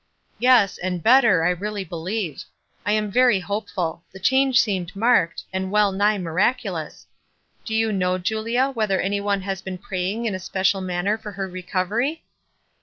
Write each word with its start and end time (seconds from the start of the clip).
"Yes; 0.39 0.79
and 0.79 1.03
better, 1.03 1.43
I 1.45 1.51
really 1.51 1.83
believe. 1.83 2.45
I 2.87 2.93
am 2.93 3.11
very 3.11 3.39
hopeful; 3.39 4.03
the 4.11 4.19
change 4.19 4.59
seemed 4.59 4.95
marked, 4.95 5.43
and 5.53 5.69
well 5.69 5.91
nigh 5.91 6.17
miraculous. 6.17 7.05
Do 7.65 7.75
you 7.75 7.91
know, 7.93 8.17
Julia, 8.17 8.69
whether 8.71 8.99
any 8.99 9.21
one 9.21 9.41
has 9.41 9.61
been 9.61 9.77
praying 9.77 10.25
in 10.25 10.33
a 10.33 10.39
special 10.39 10.81
manner 10.81 11.19
for 11.19 11.33
her 11.33 11.47
recovery?" 11.47 12.23